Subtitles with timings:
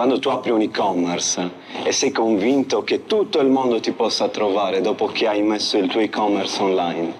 [0.00, 1.50] Quando tu apri un e-commerce
[1.84, 5.88] e sei convinto che tutto il mondo ti possa trovare dopo che hai messo il
[5.88, 7.12] tuo e-commerce online,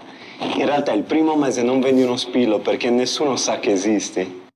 [0.57, 4.49] in realtà il primo mese non vendi uno spillo perché nessuno sa che esisti.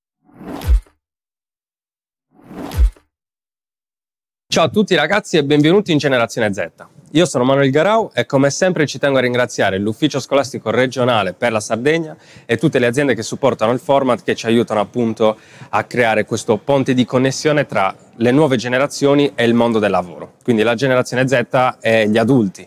[4.49, 6.94] Ciao a tutti ragazzi e benvenuti in Generazione Z.
[7.15, 11.53] Io sono Manuel Garau e come sempre ci tengo a ringraziare l'Ufficio Scolastico Regionale per
[11.53, 15.37] la Sardegna e tutte le aziende che supportano il format che ci aiutano appunto
[15.69, 20.33] a creare questo ponte di connessione tra le nuove generazioni e il mondo del lavoro.
[20.43, 22.67] Quindi la generazione Z e gli adulti.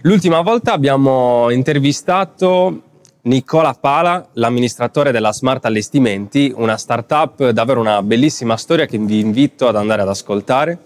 [0.00, 2.82] L'ultima volta abbiamo intervistato
[3.22, 9.68] Nicola Pala, l'amministratore della Smart Allestimenti, una startup davvero una bellissima storia che vi invito
[9.68, 10.78] ad andare ad ascoltare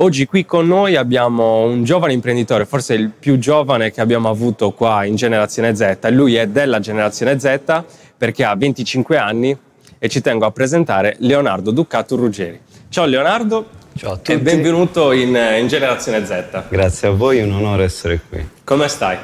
[0.00, 4.70] Oggi qui con noi abbiamo un giovane imprenditore, forse il più giovane che abbiamo avuto
[4.70, 5.96] qua in Generazione Z.
[6.10, 7.82] Lui è della Generazione Z
[8.16, 9.58] perché ha 25 anni
[9.98, 12.60] e ci tengo a presentare Leonardo Ducato Ruggeri.
[12.88, 13.70] Ciao Leonardo.
[13.96, 14.30] Ciao a tutti.
[14.30, 16.68] E benvenuto in, in Generazione Z.
[16.68, 18.48] Grazie a voi, è un onore essere qui.
[18.62, 19.18] Come stai?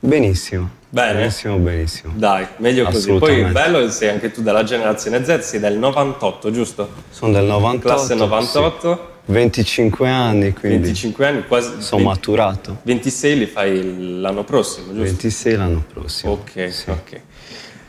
[0.00, 0.78] Benissimo.
[0.92, 1.18] Bene?
[1.20, 2.12] Benissimo, benissimo.
[2.16, 3.12] Dai, meglio così.
[3.12, 6.90] Poi bello sei anche tu della generazione Z, sei del 98, giusto?
[7.10, 7.86] Sono del 98.
[7.86, 8.94] Classe 98.
[8.94, 9.32] Sì.
[9.32, 11.80] 25 anni, quindi 25 anni, quasi.
[11.80, 12.76] Sono 20, maturato.
[12.82, 15.02] 26 li fai l'anno prossimo, giusto?
[15.02, 16.32] 26 l'anno prossimo.
[16.32, 16.90] Ok, sì.
[16.90, 17.20] ok.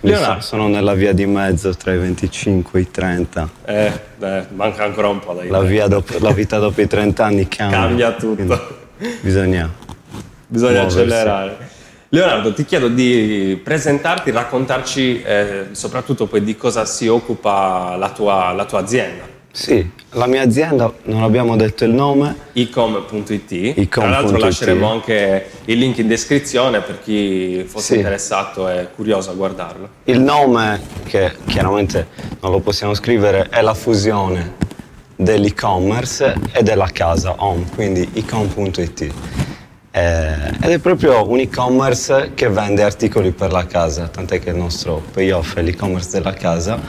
[0.02, 0.42] Leonardo.
[0.42, 3.50] Sono nella via di mezzo tra i 25 e i 30.
[3.66, 7.26] Eh, beh, manca ancora un po' dai la, via dopo, la vita dopo i 30
[7.26, 7.80] anni cambia.
[7.80, 8.80] Cambia tutto.
[9.22, 9.68] Bisogna,
[10.46, 11.71] bisogna accelerare.
[12.14, 18.52] Leonardo, ti chiedo di presentarti, raccontarci eh, soprattutto poi di cosa si occupa la tua,
[18.52, 19.24] la tua azienda.
[19.50, 22.36] Sì, la mia azienda, non abbiamo detto il nome.
[22.52, 23.88] ecom.it.
[23.88, 27.96] Tra l'altro lasceremo anche il link in descrizione per chi fosse sì.
[28.00, 29.90] interessato e curioso a guardarlo.
[30.04, 32.08] Il nome, che chiaramente
[32.42, 34.56] non lo possiamo scrivere, è la fusione
[35.16, 39.14] dell'e-commerce e della casa home, quindi ecom.it.
[39.94, 44.56] Eh, ed è proprio un e-commerce che vende articoli per la casa, tant'è che il
[44.56, 46.80] nostro payoff è l'e-commerce della casa.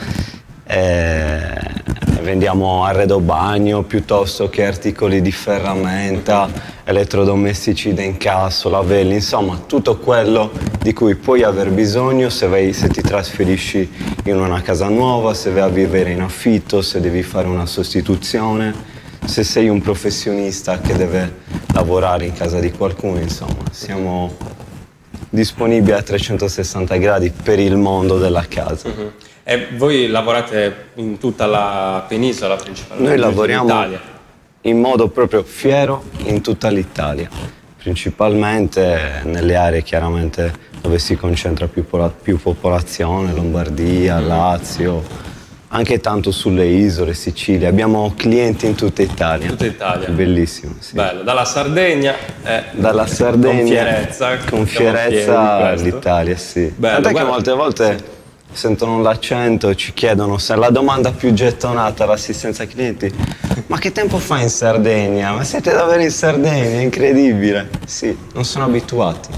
[0.64, 1.80] Eh,
[2.22, 6.48] vendiamo arredo bagno piuttosto che articoli di ferramenta,
[6.84, 12.86] elettrodomestici da incasso, lavelli, insomma tutto quello di cui puoi aver bisogno se, vai, se
[12.88, 13.90] ti trasferisci
[14.26, 18.72] in una casa nuova, se vai a vivere in affitto, se devi fare una sostituzione,
[19.24, 21.40] se sei un professionista che deve
[21.74, 24.34] lavorare in casa di qualcuno, insomma siamo
[25.30, 28.88] disponibili a 360 gradi per il mondo della casa.
[28.88, 29.12] Uh-huh.
[29.44, 33.10] E voi lavorate in tutta la penisola principalmente?
[33.10, 34.10] Noi lavoriamo
[34.62, 37.28] in modo proprio fiero in tutta l'Italia,
[37.76, 41.84] principalmente nelle aree chiaramente dove si concentra più,
[42.22, 44.26] più popolazione, Lombardia, mm.
[44.26, 45.02] Lazio,
[45.74, 47.68] anche tanto sulle isole, Sicilia.
[47.68, 49.48] Abbiamo clienti in tutta Italia.
[49.48, 50.08] Tutta Italia.
[50.08, 50.74] Bellissimo.
[50.78, 50.94] Sì.
[50.94, 51.22] Bello.
[51.22, 52.14] Dalla Sardegna.
[52.44, 53.58] Eh, Dalla Sardegna.
[53.58, 54.36] Con fierezza.
[54.48, 56.72] Con fierezza l'Italia, sì.
[56.76, 57.96] Bello, Tant'è che molte volte...
[57.98, 58.20] Sì
[58.54, 63.10] sentono l'accento e ci chiedono se la domanda più gettonata all'assistenza clienti
[63.68, 65.32] ma che tempo fa in Sardegna?
[65.32, 66.78] Ma siete davvero in Sardegna?
[66.78, 67.70] È incredibile.
[67.86, 69.30] Sì, non sono abituati.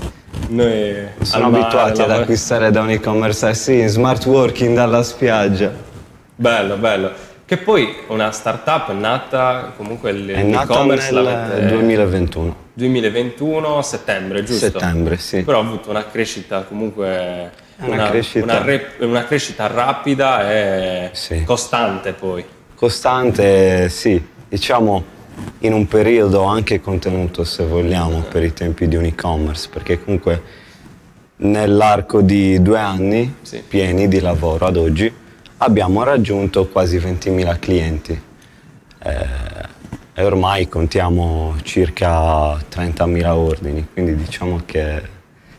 [0.49, 5.94] Noi sono abituati ad acquistare da un e-commerce, sì, in smart working dalla spiaggia.
[6.37, 7.13] Bello, bello.
[7.47, 12.57] Che poi una startup nata comunque l'e-commerce nel 2021.
[12.73, 14.65] 2021 settembre, giusto?
[14.67, 15.43] Settembre, sì.
[15.43, 18.45] Però ha avuto una crescita comunque una, una, crescita.
[18.45, 19.67] Una, re, una, crescita.
[19.69, 21.45] rapida e sì.
[21.45, 22.45] costante poi.
[22.75, 25.13] Costante, sì, diciamo
[25.61, 30.43] in un periodo anche contenuto se vogliamo per i tempi di un e-commerce, perché comunque
[31.37, 33.63] nell'arco di due anni sì.
[33.67, 35.23] pieni di lavoro ad oggi
[35.59, 38.21] abbiamo raggiunto quasi 20.000 clienti
[39.03, 39.27] eh,
[40.15, 45.03] e ormai contiamo circa 30.000 ordini, quindi diciamo che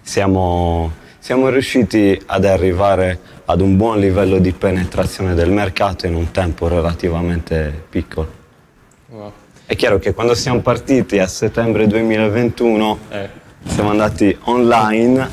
[0.02, 6.30] siamo siamo riusciti ad arrivare ad un buon livello di penetrazione del mercato in un
[6.30, 8.32] tempo relativamente piccolo.
[9.08, 9.32] Wow.
[9.66, 13.30] È chiaro che quando siamo partiti a settembre 2021 eh.
[13.66, 15.28] siamo andati online,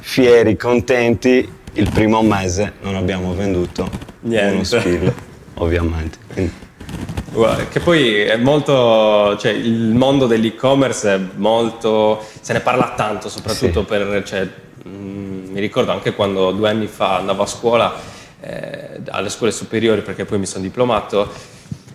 [0.00, 3.88] fieri, contenti, il primo mese non abbiamo venduto
[4.20, 4.54] Niente.
[4.54, 5.14] uno spillo,
[5.54, 6.18] ovviamente.
[6.32, 6.52] Quindi.
[7.70, 13.80] Che poi è molto, cioè il mondo dell'e-commerce è molto, se ne parla tanto, soprattutto
[13.80, 13.86] sì.
[13.86, 14.46] per, cioè,
[14.88, 17.94] Mm, mi ricordo anche quando due anni fa andavo a scuola,
[18.40, 21.30] eh, alle scuole superiori, perché poi mi sono diplomato,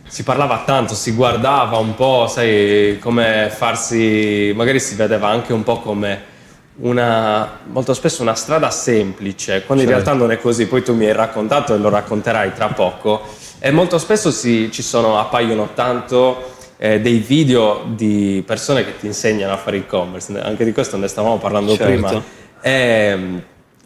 [0.08, 5.64] si parlava tanto, si guardava un po', sai, come farsi, magari si vedeva anche un
[5.64, 6.36] po' come
[6.80, 9.98] una, molto spesso una strada semplice, quando certo.
[9.98, 13.22] in realtà non è così, poi tu mi hai raccontato e lo racconterai tra poco,
[13.60, 19.08] E molto spesso si, ci sono, appaiono tanto eh, dei video di persone che ti
[19.08, 21.92] insegnano a fare e-commerce, anche di questo ne stavamo parlando Certo.
[21.92, 22.24] prima,
[22.62, 23.42] Ehm,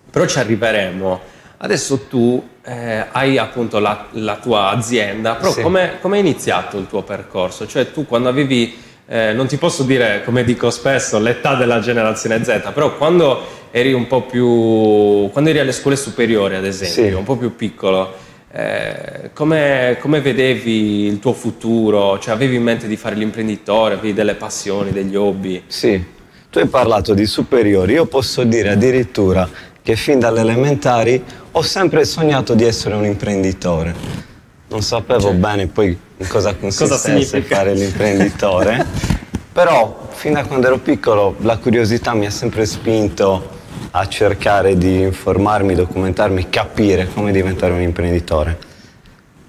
[0.09, 1.19] però ci arriveremo.
[1.57, 5.61] Adesso tu eh, hai appunto la, la tua azienda, però Sì.
[5.61, 7.65] come è iniziato il tuo percorso?
[7.67, 8.75] Cioè tu quando avevi,
[9.13, 13.41] eh, non ti posso dire come dico spesso, l'età della generazione Z, però quando
[13.71, 17.11] eri un po' più, quando eri alle scuole superiori ad esempio, Sì.
[17.11, 18.13] un po' più piccolo,
[18.53, 22.19] eh, come, come vedevi il tuo futuro?
[22.19, 25.63] Cioè avevi in mente di fare l'imprenditore, avevi delle passioni, degli hobby?
[25.67, 26.01] Sì,
[26.49, 29.47] tu hai parlato di superiori, io posso dire addirittura
[29.83, 31.21] che fin dalle elementari
[31.51, 34.29] ho sempre sognato di essere un imprenditore.
[34.71, 37.57] Non sapevo Cioè, bene poi in cosa consistesse significa?
[37.57, 38.85] fare l'imprenditore,
[39.51, 43.59] però fin da quando ero piccolo la curiosità mi ha sempre spinto
[43.91, 48.57] a cercare di informarmi, documentarmi, capire come diventare un imprenditore.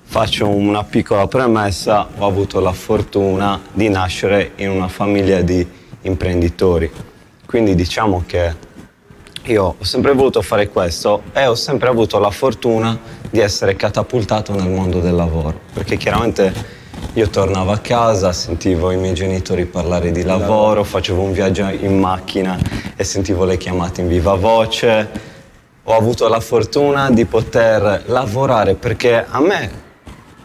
[0.02, 5.64] Faccio una piccola premessa, ho avuto la fortuna di nascere in una famiglia di
[6.02, 6.90] imprenditori,
[7.46, 8.70] quindi diciamo che
[9.44, 12.98] io ho sempre voluto fare questo e ho sempre avuto la fortuna
[13.32, 16.52] di essere catapultato nel mondo del lavoro, perché chiaramente
[17.14, 21.98] io tornavo a casa, sentivo i miei genitori parlare di lavoro, facevo un viaggio in
[21.98, 22.58] macchina
[22.94, 25.08] e sentivo le chiamate in viva voce,
[25.82, 29.70] ho avuto la fortuna di poter lavorare perché a me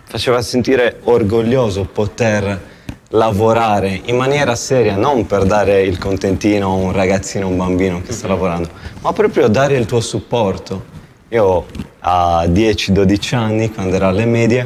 [0.06, 2.76] faceva sentire orgoglioso poter
[3.10, 8.02] lavorare in maniera seria, non per dare il contentino a un ragazzino, a un bambino
[8.02, 8.70] che sta lavorando,
[9.02, 10.96] ma proprio dare il tuo supporto.
[11.30, 11.66] Io
[12.00, 14.66] a 10-12 anni, quando ero alle medie,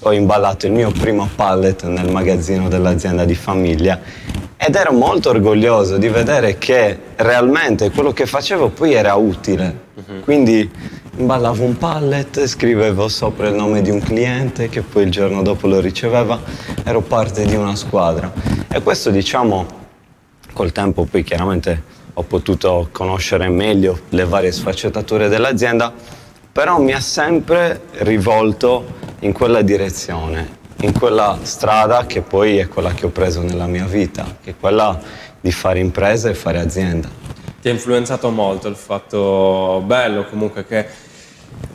[0.00, 4.00] ho imballato il mio primo pallet nel magazzino dell'azienda di famiglia
[4.56, 9.90] ed ero molto orgoglioso di vedere che realmente quello che facevo poi era utile.
[10.24, 10.68] Quindi
[11.18, 15.68] imballavo un pallet, scrivevo sopra il nome di un cliente che poi il giorno dopo
[15.68, 16.40] lo riceveva,
[16.82, 18.32] ero parte di una squadra.
[18.68, 19.66] E questo diciamo
[20.52, 25.92] col tempo poi chiaramente ho potuto conoscere meglio le varie sfaccettature dell'azienda,
[26.52, 32.92] però mi ha sempre rivolto in quella direzione, in quella strada che poi è quella
[32.92, 35.00] che ho preso nella mia vita, che è quella
[35.40, 37.08] di fare impresa e fare azienda.
[37.60, 40.86] Ti ha influenzato molto il fatto bello comunque che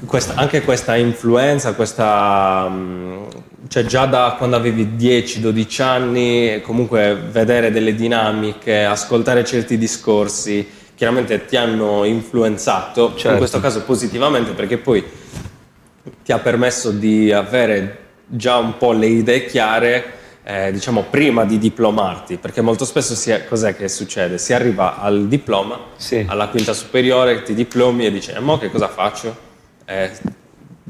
[0.06, 3.24] questa- anche questa influenza, questa, mm,
[3.68, 11.46] cioè già da quando avevi 10-12 anni, comunque vedere delle dinamiche, ascoltare certi discorsi, chiaramente
[11.46, 13.38] ti hanno influenzato, in Certo.
[13.38, 15.04] questo caso positivamente perché poi
[16.24, 20.14] ti ha permesso di avere già un po' le idee chiare,
[20.44, 24.38] eh, diciamo, prima di diplomarti, perché molto spesso si è- cos'è che succede?
[24.38, 26.26] Si arriva al diploma, Sì.
[26.28, 29.46] alla quinta superiore, ti diplomi e dici, e mo che cosa faccio?
[29.90, 30.12] Eh,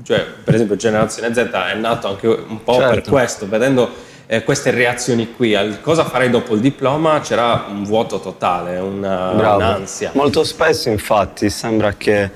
[0.03, 3.11] cioè, per esempio, Generazione Z è nato anche un po' per Certo.
[3.11, 3.89] questo, vedendo
[4.25, 9.31] eh, queste reazioni qui, al cosa farei dopo il diploma c'era un vuoto totale, una,
[9.31, 10.11] un'ansia.
[10.13, 12.29] Molto spesso infatti sembra che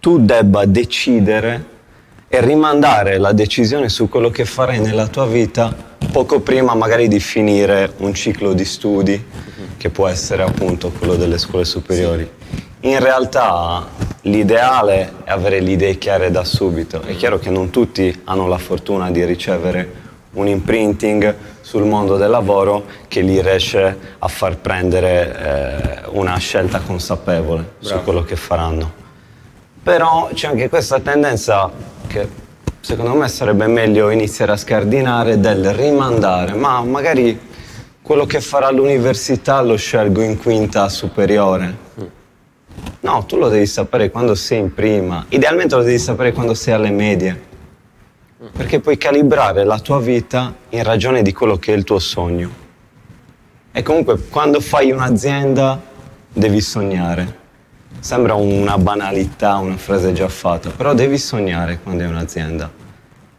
[0.00, 1.72] tu debba decidere
[2.28, 7.20] e rimandare la decisione su quello che farai nella tua vita poco prima magari di
[7.20, 9.24] finire un ciclo di studi
[9.76, 12.28] che può essere appunto quello delle scuole superiori.
[12.84, 13.86] In realtà
[14.22, 17.00] l'ideale è avere le idee chiare da subito.
[17.00, 20.02] È chiaro che non tutti hanno la fortuna di ricevere
[20.32, 26.80] un imprinting sul mondo del lavoro che li riesce a far prendere eh, una scelta
[26.80, 28.02] consapevole su Bravo.
[28.02, 28.92] quello che faranno.
[29.82, 31.70] Però c'è anche questa tendenza
[32.06, 32.28] che
[32.80, 37.40] secondo me sarebbe meglio iniziare a scardinare del rimandare, ma magari
[38.02, 41.84] quello che farà all'università lo scelgo in quinta superiore.
[43.00, 46.74] No, tu lo devi sapere quando sei in prima, idealmente lo devi sapere quando sei
[46.74, 47.42] alle medie,
[48.52, 52.62] perché puoi calibrare la tua vita in ragione di quello che è il tuo sogno.
[53.72, 55.80] E comunque quando fai un'azienda
[56.32, 57.42] devi sognare.
[58.00, 62.70] Sembra una banalità, una frase già fatta, però devi sognare quando è un'azienda.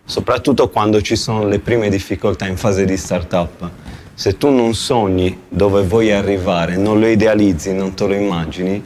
[0.03, 3.69] Soprattutto quando ci sono le prime difficoltà in fase di startup.
[4.13, 8.83] Se tu non sogni dove vuoi arrivare, non lo idealizzi, non te lo immagini,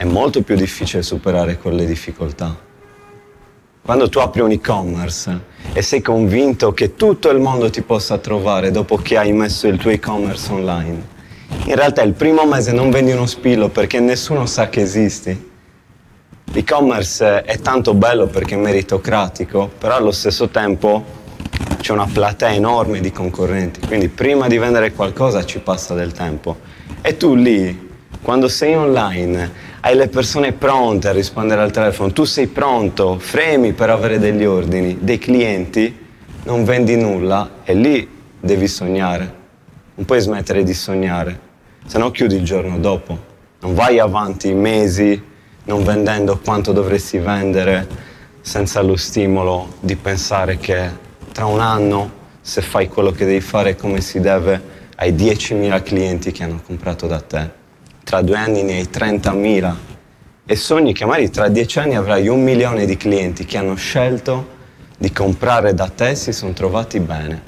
[0.00, 2.56] è molto più difficile superare quelle difficoltà.
[3.82, 5.40] Quando tu apri un e-commerce
[5.74, 9.76] e sei convinto che tutto il mondo ti possa trovare dopo che hai messo il
[9.76, 11.06] tuo e-commerce online,
[11.66, 15.50] in realtà il primo mese non vendi uno spillo perché nessuno sa che esisti.
[16.44, 21.04] L'e-commerce è tanto bello perché è meritocratico, però allo stesso tempo
[21.78, 26.56] c'è una platea enorme di concorrenti, quindi prima di vendere qualcosa ci passa del tempo.
[27.02, 27.88] E tu lì,
[28.22, 33.72] quando sei online, hai le persone pronte a rispondere al telefono, tu sei pronto, fremi
[33.72, 36.06] per avere degli ordini, dei clienti,
[36.44, 38.08] non vendi nulla e lì
[38.38, 39.38] devi sognare.
[39.94, 41.38] Non puoi smettere di sognare,
[41.86, 43.28] se no chiudi il giorno dopo.
[43.60, 45.28] Non vai avanti mesi
[45.64, 47.86] non vendendo quanto dovresti vendere
[48.40, 50.88] senza lo stimolo di pensare che
[51.32, 56.32] tra un anno, se fai quello che devi fare come si deve, hai 10.000 clienti
[56.32, 57.59] che hanno comprato da te.
[58.10, 59.74] Tra due anni ne hai 30.000
[60.44, 64.48] e sogni che magari tra dieci anni avrai un milione di clienti che hanno scelto
[64.98, 67.42] di comprare da te e si sono trovati bene.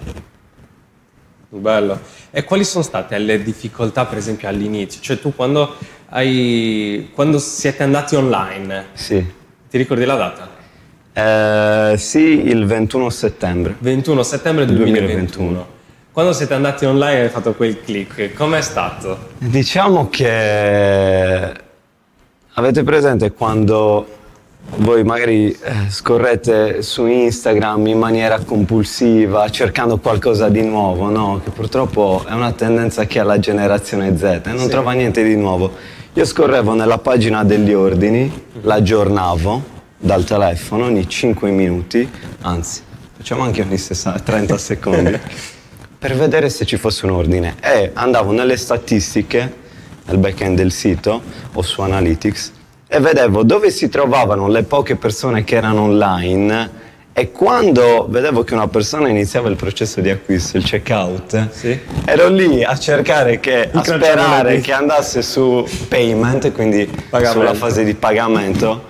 [1.49, 1.99] Bello.
[2.31, 5.01] E quali sono state le difficoltà, per esempio, all'inizio?
[5.03, 5.75] Cioè tu quando,
[6.11, 9.17] hai, quando siete andati online, Sì.
[9.69, 11.91] ti ricordi la data?
[11.93, 13.75] Eh, sì, il 21 settembre.
[13.81, 15.07] 21 settembre 2021.
[15.07, 15.81] 2021.
[16.13, 19.31] Quando siete andati online e hai fatto quel click, com'è stato?
[19.39, 21.53] Diciamo che
[22.53, 24.07] avete presente quando
[24.77, 31.41] voi magari eh, scorrete su Instagram in maniera compulsiva cercando qualcosa di nuovo, no?
[31.43, 34.69] Che purtroppo è una tendenza che ha la generazione Z e non Sì.
[34.69, 35.71] trova niente di nuovo.
[36.13, 39.63] Io scorrevo nella pagina degli ordini, l'aggiornavo
[39.97, 42.07] dal telefono ogni 5 minuti,
[42.43, 42.83] anzi,
[43.17, 45.19] facciamo anche ogni 60 30 secondi,
[46.03, 47.55] per vedere se ci fosse un ordine.
[47.63, 49.53] E andavo nelle statistiche,
[50.07, 52.53] nel back-end del sito o su Analytics,
[52.89, 56.81] e vedevo dove si trovavano le poche persone che erano online
[57.13, 61.79] e quando vedevo che una persona iniziava il processo di acquisto, il checkout, Sì.
[62.05, 67.39] ero lì a cercare che, a sperare che andasse su payment, quindi Pagamento.
[67.39, 68.87] sulla fase di pagamento,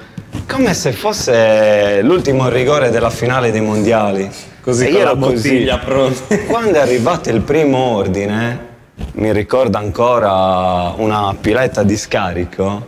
[0.49, 4.31] come se fosse l'ultimo rigore della finale dei mondiali.
[4.63, 6.39] Così E con la bottiglia pronta.
[6.47, 8.71] Quando è arrivato il primo ordine,
[9.15, 12.87] mi ricordo ancora una piletta di scarico,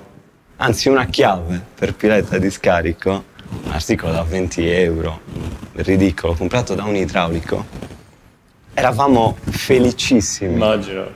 [0.58, 3.24] anzi una chiave per piletta di scarico,
[3.64, 5.20] un articolo da 20 euro,
[5.72, 7.66] ridicolo, comprato da un idraulico.
[8.72, 10.54] Eravamo felicissimi.
[10.54, 11.06] Immagino.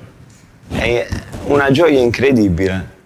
[0.71, 1.07] È
[1.45, 2.97] una gioia incredibile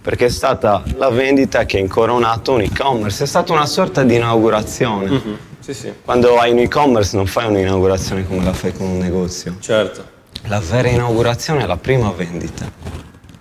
[0.00, 4.14] perché è stata la vendita che ha incoronato un e-commerce, è stata una sorta di
[4.14, 5.10] inaugurazione.
[5.10, 5.38] Mhm.
[5.60, 9.56] Sì, sì, Quando hai un e-commerce non fai un'inaugurazione come la fai con un negozio.
[9.60, 10.18] certo.
[10.46, 12.64] La vera inaugurazione è la prima vendita.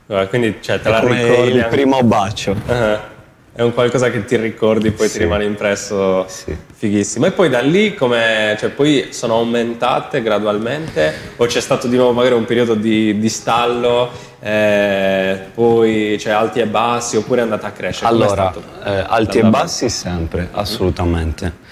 [0.06, 2.56] Guarda, quindi cioè, te È la ricordi il anche- primo bacio.
[2.68, 3.18] Ah,
[3.52, 5.14] È un qualcosa che ti ricordi, poi Sì.
[5.18, 6.56] ti rimane impresso Sì.
[6.74, 7.26] fighissimo.
[7.26, 12.14] E poi da lì come, cioè poi sono aumentate gradualmente o c'è stato di nuovo
[12.14, 17.68] magari un periodo di, di stallo, eh, poi cioè alti e bassi oppure è andata
[17.68, 18.08] a crescere?
[18.08, 18.54] Allora,
[18.86, 21.68] eh, alti e bassi sempre, assolutamente.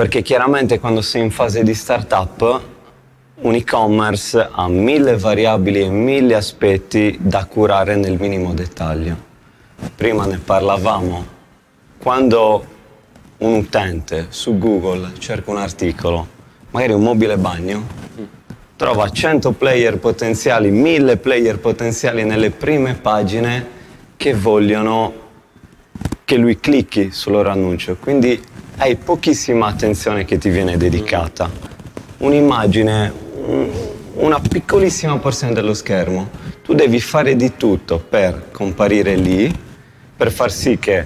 [0.00, 2.62] Perché chiaramente quando sei in fase di startup,
[3.42, 9.14] un e-commerce ha mille variabili e mille aspetti da curare nel minimo dettaglio.
[9.94, 11.26] Prima ne parlavamo,
[11.98, 12.64] quando
[13.36, 16.26] un utente su Google cerca un articolo,
[16.70, 17.86] magari un mobile bagno,
[18.76, 23.66] trova 100 player potenziali, 1000 player potenziali nelle prime pagine
[24.16, 25.12] che vogliono
[26.24, 28.48] che lui clicchi sul loro annuncio, quindi
[28.80, 31.50] hai pochissima attenzione che ti viene dedicata.
[32.16, 33.12] Un'immagine,
[33.44, 33.70] un-
[34.14, 36.30] una piccolissima porzione dello schermo.
[36.62, 39.54] Tu devi fare di tutto per comparire lì,
[40.16, 41.04] per far sì che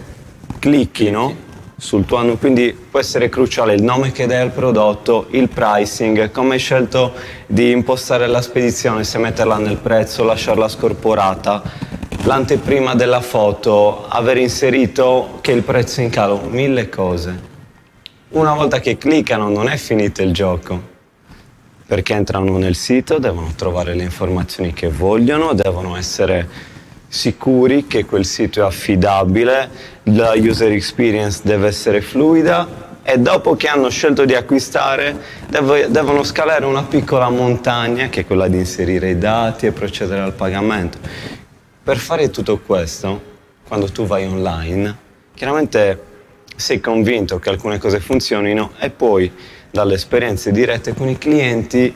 [0.61, 1.43] clicchino
[1.77, 6.31] sul tuo annuncio, quindi può essere cruciale il nome che dai al prodotto, il pricing,
[6.31, 7.13] come hai scelto
[7.49, 11.61] di impostare la spedizione, se metterla nel prezzo, lasciarla scorporata,
[12.23, 17.53] l'anteprima della foto, aver inserito che il prezzo è in calo, mille cose.
[18.35, 20.83] Una volta che cliccano non è finito il gioco,
[21.87, 26.49] perché entrano nel sito, devono trovare le informazioni che vogliono, devono essere
[27.07, 29.71] sicuri che quel sito è affidabile,
[30.03, 35.17] la user experience deve essere fluida e dopo che hanno scelto di acquistare
[35.49, 40.23] devo- devono scalare una piccola montagna che è quella di inserire i dati e procedere
[40.23, 40.99] al pagamento.
[41.85, 43.23] Per fare tutto questo,
[43.69, 44.97] quando tu vai online,
[45.35, 46.13] chiaramente
[46.57, 49.31] sei convinto che alcune cose funzionino e poi
[49.71, 51.95] dalle esperienze dirette con i clienti,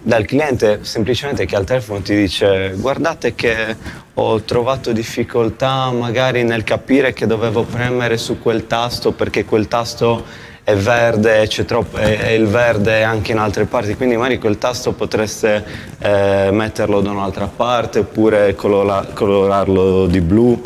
[0.00, 3.76] dal cliente semplicemente che al telefono ti dice guardate che
[4.14, 10.24] ho trovato difficoltà magari nel capire che dovevo premere su quel tasto perché quel tasto
[10.68, 14.58] è verde, c'è troppo, è, è il verde anche in altre parti, quindi magari quel
[14.58, 15.64] tasto potreste
[15.98, 20.60] eh, metterlo da un'altra parte oppure colora- colorarlo di blu.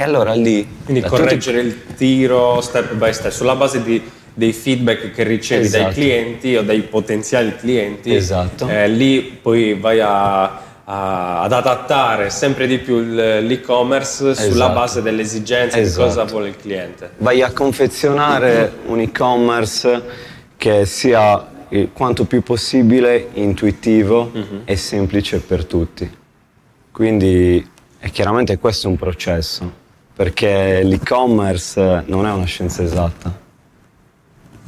[0.00, 0.66] E allora lì...
[0.84, 4.02] Quindi da tutti- correggere il tiro step by step sulla base di-
[4.32, 5.94] dei feedback che ricevi dai Esatto.
[5.94, 8.14] clienti o dai potenziali clienti.
[8.14, 8.66] Esatto.
[8.66, 10.44] eh, lì poi vai a,
[10.84, 14.50] ad adattare sempre di più l'e-commerce esatto.
[14.50, 16.02] sulla base delle esigenze esatto.
[16.02, 17.10] di cosa vuole il cliente.
[17.18, 20.02] Vai a confezionare un e-commerce
[20.56, 21.46] che sia
[21.92, 24.60] quanto più possibile intuitivo uh-huh.
[24.64, 26.10] e semplice per tutti.
[26.90, 27.68] Quindi
[28.10, 29.72] chiaramente questo è un processo,
[30.20, 33.34] perché l'e-commerce non è una scienza esatta.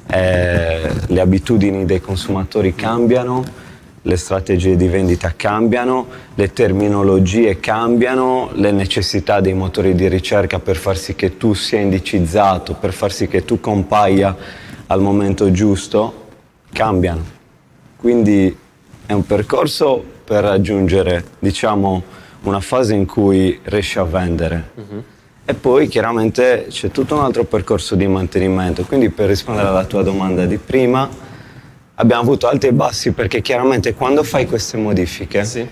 [0.06, 3.44] E le abitudini dei consumatori cambiano,
[4.00, 6.06] le strategie di vendita cambiano,
[6.36, 11.80] le terminologie cambiano, le necessità dei motori di ricerca per far sì che tu sia
[11.80, 14.34] indicizzato, per far sì che tu compaia
[14.86, 16.28] al momento giusto,
[16.72, 17.24] cambiano.
[17.98, 18.56] Quindi
[19.04, 22.02] è un percorso per raggiungere, diciamo,
[22.44, 24.70] una fase in cui riesci a vendere.
[24.76, 25.04] Uh-huh.
[25.44, 28.84] E poi chiaramente c'è tutto un altro percorso di mantenimento.
[28.84, 31.08] Quindi per rispondere alla tua domanda di prima,
[31.94, 35.66] abbiamo avuto alti e bassi perché chiaramente quando fai queste modifiche sì.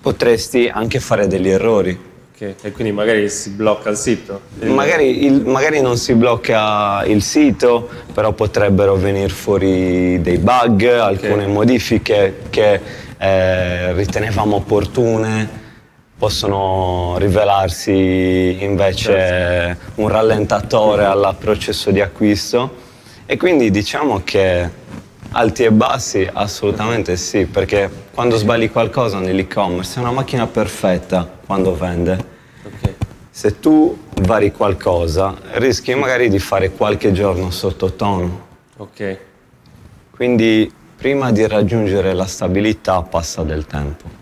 [0.00, 2.10] potresti anche fare degli errori.
[2.34, 2.56] Okay.
[2.60, 4.40] E quindi magari si blocca il sito?
[4.62, 11.44] Magari, il, magari, non si blocca il sito, però potrebbero venire fuori dei bug, alcune
[11.44, 11.46] okay.
[11.46, 12.80] modifiche che
[13.16, 15.60] eh, ritenevamo opportune
[16.22, 20.00] possono rivelarsi invece certo.
[20.02, 22.76] un rallentatore al processo di acquisto.
[23.26, 24.70] E quindi diciamo che
[25.32, 31.74] alti e bassi assolutamente sì perché quando sbagli qualcosa nell'e-commerce è una macchina perfetta quando
[31.74, 32.24] vende.
[32.64, 32.94] Okay.
[33.28, 38.46] se tu vari qualcosa rischi magari di fare qualche giorno sottotono.
[38.76, 39.18] Ok.
[40.12, 44.20] Quindi prima di raggiungere la stabilità passa del tempo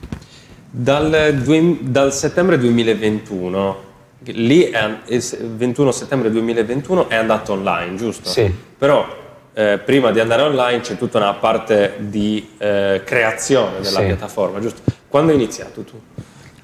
[0.71, 1.35] dal,
[1.81, 3.89] dal settembre 2021,
[4.27, 8.29] lì è, 21 settembre 2021 è andato online, giusto?
[8.29, 8.53] Sì.
[8.79, 9.19] Però
[9.53, 14.07] eh, prima di andare online c'è tutta una parte di eh, creazione della sì.
[14.07, 14.83] piattaforma, giusto?
[15.09, 16.01] Quando hai iniziato tu?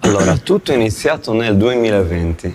[0.00, 2.54] Allora, tutto è iniziato nel 2020.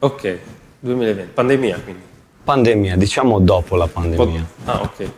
[0.00, 0.38] Ok,
[0.80, 2.02] 2020, pandemia quindi.
[2.44, 4.46] Pandemia, diciamo dopo la pandemia.
[4.64, 5.10] ah, ok.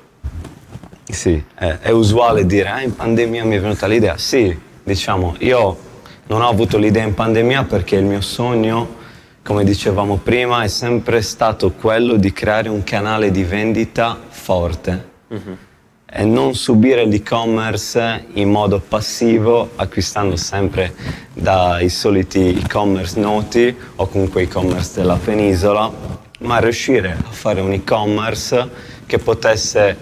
[1.10, 4.16] Sì, è, è usuale dire, ah, in pandemia mi è venuta l'idea.
[4.16, 4.56] Sì,
[4.90, 5.76] diciamo, io
[6.26, 8.96] non ho avuto l'idea in pandemia perché il mio sogno,
[9.44, 15.56] come dicevamo prima, è sempre stato quello di creare un canale di vendita forte uh-huh.
[16.06, 20.92] e non subire l'e-commerce in modo passivo, acquistando sempre
[21.32, 25.88] dai soliti e-commerce noti o comunque e-commerce della penisola,
[26.40, 28.68] ma riuscire a fare un e-commerce
[29.06, 29.96] che potesse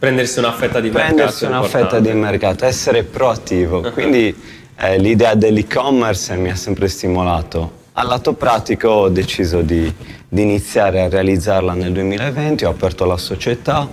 [0.00, 1.68] prendersi una fetta di prendersi mercato.
[1.68, 3.80] Prendersi una fetta di mercato, essere proattivo.
[3.80, 3.92] Uh-huh.
[3.92, 4.34] Quindi
[4.76, 7.78] eh, l'idea dell'e-commerce mi ha sempre stimolato.
[7.92, 9.92] Al lato pratico ho deciso di,
[10.26, 13.86] di, iniziare a realizzarla nel 2020, ho aperto la società,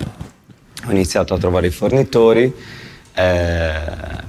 [0.86, 2.54] ho iniziato a trovare i fornitori,
[3.14, 3.72] eh,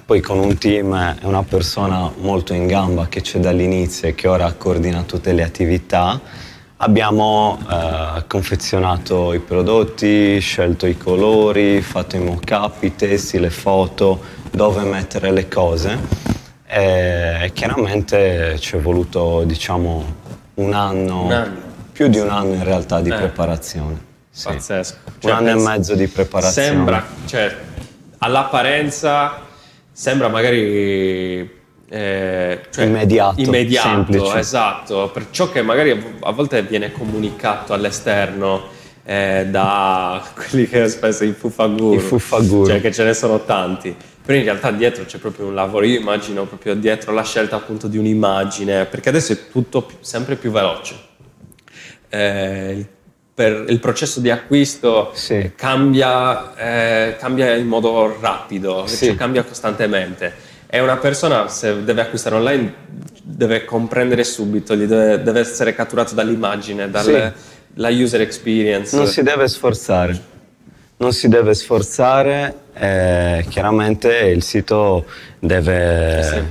[0.04, 4.26] poi con un team e una persona molto in gamba che c'è dall'inizio e che
[4.26, 6.20] ora coordina tutte le attività
[6.80, 14.20] Abbiamo eh, confezionato i prodotti, scelto i colori, fatto i mock-up, i testi, le foto,
[14.52, 15.98] dove mettere le cose
[16.70, 20.14] e chiaramente ci è voluto diciamo
[20.54, 21.60] un anno, un anno,
[21.90, 23.14] più di un anno in realtà di eh.
[23.14, 24.06] preparazione.
[24.30, 24.46] Sì.
[24.46, 24.96] Pazzesco.
[25.18, 26.68] Cioè, un anno e mezzo di preparazione.
[26.68, 27.56] Sembra, cioè,
[28.18, 29.40] all'apparenza
[29.90, 31.57] sembra magari
[31.90, 34.38] eh, cioè immediato, immediato semplice.
[34.38, 38.66] esatto, per ciò che magari a volte viene comunicato all'esterno
[39.04, 43.94] eh, da quelli che spesso i fuffaguru, I fuffaguru, cioè che ce ne sono tanti,
[44.22, 47.88] però in realtà dietro c'è proprio un lavoro, io immagino proprio dietro la scelta appunto
[47.88, 51.06] di un'immagine, perché adesso è tutto più, sempre più veloce.
[52.10, 52.86] Eh,
[53.32, 55.52] per il processo di acquisto sì.
[55.54, 59.06] cambia, eh, cambia, in modo rapido, sì.
[59.06, 62.74] cioè cambia costantemente e una persona, se deve acquistare online,
[63.22, 67.32] deve comprendere subito, deve, deve, essere catturato dall'immagine, dalla
[67.90, 68.02] sì.
[68.02, 68.94] user experience.
[68.94, 70.36] Non si deve sforzare.
[70.98, 75.06] Non si deve sforzare, eh, chiaramente il sito
[75.38, 76.48] deve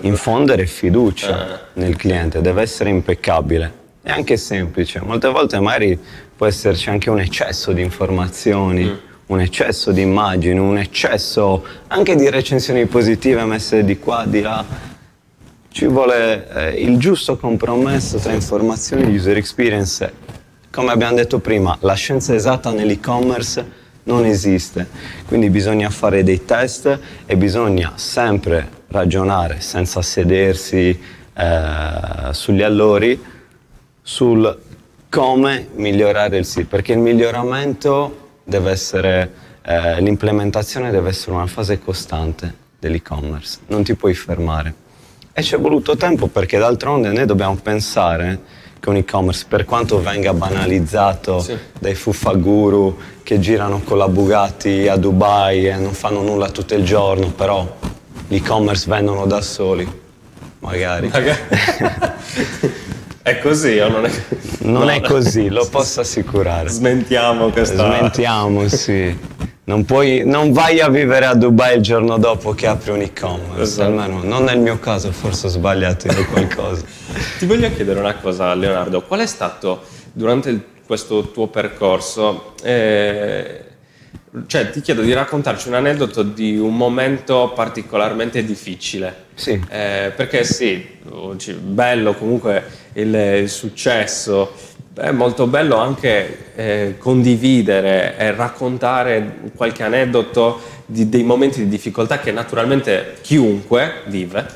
[0.00, 1.60] infondere fiducia eh.
[1.74, 3.84] nel cliente, deve essere impeccabile.
[4.02, 5.98] È anche semplice, molte volte magari
[6.36, 8.84] può esserci anche un eccesso di informazioni.
[8.84, 14.40] Mm un eccesso di immagini, un eccesso anche di recensioni positive messe di qua, di
[14.40, 14.64] là.
[15.68, 20.12] Ci vuole eh, il giusto compromesso tra informazioni e user experience.
[20.70, 24.86] Come abbiamo detto prima, la scienza esatta nell'e-commerce non esiste,
[25.26, 30.98] quindi bisogna fare dei test e bisogna sempre ragionare senza sedersi
[31.34, 33.20] eh, sugli allori
[34.00, 34.58] sul
[35.08, 39.32] come migliorare il sito, perché il miglioramento deve essere,
[39.62, 42.64] eh, l'implementazione deve essere una fase costante.
[42.78, 44.72] dell'e-commerce, non ti puoi fermare.
[45.32, 48.38] E ci è voluto tempo perché d'altronde noi dobbiamo pensare
[48.78, 51.56] che un e-commerce, per quanto venga banalizzato sì.
[51.80, 56.84] dai fuffaguru che girano con la Bugatti a Dubai e non fanno nulla tutto il
[56.84, 57.76] giorno, però
[58.28, 59.88] l'e-commerce vendono da soli,
[60.60, 61.08] magari.
[61.08, 61.40] magari.
[63.26, 64.56] è così o non è così?
[64.60, 64.88] Non no.
[64.88, 66.68] è così, lo posso assicurare.
[66.68, 67.84] Smentiamo questa...
[67.84, 69.18] Smentiamo, sì.
[69.64, 73.62] Non, puoi, non vai a vivere a Dubai il giorno dopo che apri un e-commerce,
[73.62, 73.88] esatto.
[73.88, 76.84] almeno non nel mio caso, forse ho sbagliato io qualcosa.
[77.38, 83.60] Ti voglio chiedere una cosa, Leonardo, qual è stato durante il, questo tuo percorso, eh,
[84.46, 89.24] cioè ti chiedo di raccontarci un aneddoto di un momento particolarmente difficile.
[89.34, 89.52] Sì.
[89.68, 90.84] Eh, perché sì,
[91.58, 94.52] bello comunque il, il successo,
[94.94, 102.18] è molto bello anche eh, condividere e raccontare qualche aneddoto di, dei momenti di difficoltà
[102.18, 104.46] che naturalmente chiunque vive,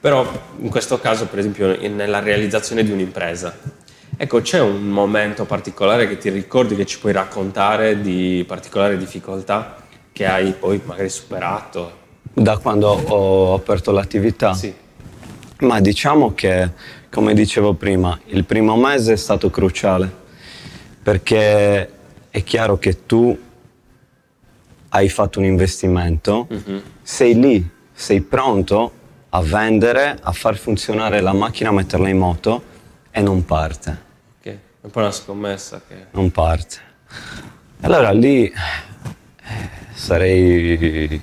[0.00, 3.84] però in questo caso per esempio nella realizzazione di un'impresa.
[4.18, 9.76] Ecco, c'è un momento particolare che ti ricordi che ci puoi raccontare di particolare difficoltà
[10.10, 12.04] che hai poi magari superato?
[12.32, 14.54] Da quando ho aperto l'attività?
[14.54, 14.74] Sì.
[15.58, 16.70] Ma diciamo che
[17.10, 20.10] come dicevo prima, il primo mese è stato cruciale
[21.02, 21.90] perché
[22.30, 23.38] è chiaro che tu
[24.88, 26.82] hai fatto un investimento, uh-huh.
[27.02, 28.92] sei lì, sei pronto
[29.28, 32.62] a vendere, a far funzionare la macchina, a metterla in moto
[33.10, 34.04] e non parte.
[34.86, 35.94] È un po' una scommessa che...
[36.12, 36.76] Non parte.
[37.80, 38.52] Allora lì
[39.92, 41.20] sarei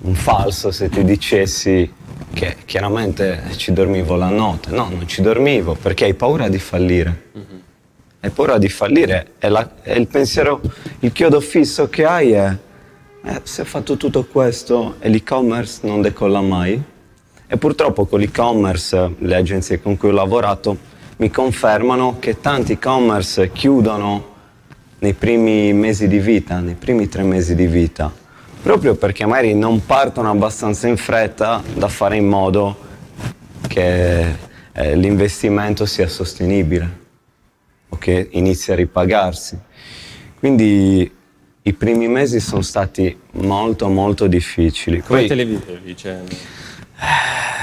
[0.00, 1.88] un falso se ti dicessi
[2.32, 4.70] che chiaramente ci dormivo la notte.
[4.70, 7.28] No, non ci dormivo perché hai paura di fallire.
[7.38, 7.58] Mm-hmm.
[8.18, 10.60] Hai paura di fallire e, la, e, il pensiero,
[10.98, 12.56] il chiodo fisso che hai è
[13.26, 16.82] eh, se ho fatto tutto questo e l'e-commerce non decolla mai.
[17.46, 23.50] E purtroppo con l'e-commerce, le agenzie con cui ho lavorato mi confermano che tanti e-commerce
[23.52, 24.34] chiudono
[24.98, 28.24] nei primi mesi di vita, nei primi tre mesi di vita
[28.66, 32.76] proprio perché magari non partono abbastanza in fretta da fare in modo
[33.68, 34.34] che
[34.72, 36.98] eh, l'investimento sia sostenibile
[37.90, 39.56] o che inizi a ripagarsi.
[40.40, 41.08] Quindi
[41.62, 45.00] i primi mesi sono stati molto molto difficili.
[45.00, 45.96] Come Poi, te le vivevi?
[45.96, 46.18] Cioè,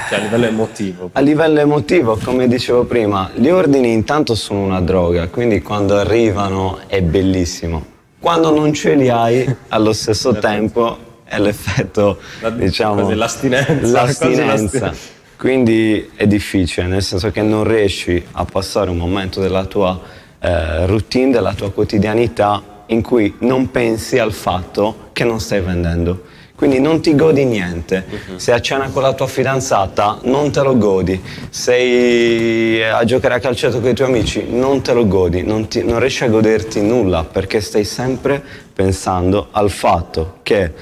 [0.08, 1.10] cioè, a livello emotivo?
[1.12, 6.80] A livello emotivo, come dicevo prima, gli ordini intanto sono una droga, quindi quando arrivano
[6.86, 7.92] è bellissimo
[8.24, 14.02] quando non ce li hai, allo stesso tempo è l'effetto, La, diciamo, l'astinenza.
[14.02, 14.94] l'astinenza.
[15.36, 20.00] Quindi è difficile, nel senso che non riesci a passare un momento della tua
[20.38, 26.22] eh, routine, della tua quotidianità in cui non pensi al fatto che non stai vendendo.
[26.56, 28.04] Quindi non ti godi niente.
[28.08, 28.38] Uh-huh.
[28.38, 31.20] Sei a cena con la tua fidanzata, non te lo godi.
[31.50, 35.42] Sei a giocare a calcetto con i tuoi amici, non te lo godi.
[35.42, 40.72] Non, ti, non riesci a goderti nulla perché stai sempre pensando al fatto che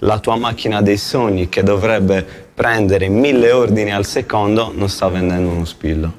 [0.00, 5.50] la tua macchina dei sogni, che dovrebbe prendere mille ordini al secondo, non sta vendendo
[5.50, 6.12] uno spillo.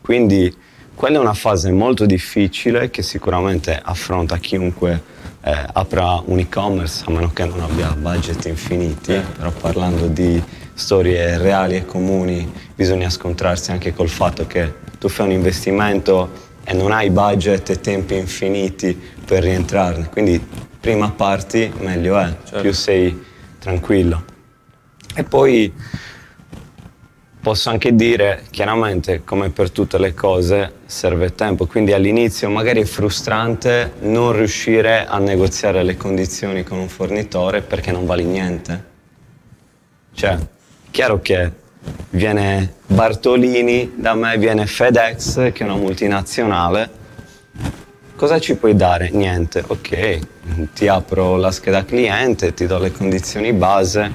[0.00, 0.54] Quindi
[0.94, 5.02] quella è una fase molto difficile che sicuramente affronta chiunque
[5.46, 9.20] eh, apra un e-commerce, a meno che non abbia budget infiniti, eh.
[9.20, 10.42] però parlando di
[10.74, 16.72] storie reali e comuni bisogna scontrarsi anche col fatto che tu fai un investimento e
[16.72, 20.44] non hai budget e tempi infiniti per rientrarne, quindi
[20.80, 22.60] prima parti meglio è, certo.
[22.62, 23.24] più sei
[23.60, 24.24] tranquillo.
[25.14, 25.72] E poi
[27.46, 32.84] Posso anche dire, chiaramente, come per tutte le cose, serve tempo, quindi all'inizio magari è
[32.84, 38.84] frustrante non riuscire a negoziare le condizioni con un fornitore perché non vale niente.
[40.12, 40.36] Cioè,
[40.90, 41.52] chiaro che
[42.10, 46.90] viene Bartolini, da me viene FedEx, che è una multinazionale.
[48.16, 49.10] Cosa ci puoi dare?
[49.10, 49.62] Niente.
[49.64, 50.18] Ok,
[50.74, 54.10] ti apro la scheda cliente, ti do le condizioni base,